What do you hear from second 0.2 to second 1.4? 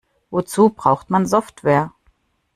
Wozu braucht man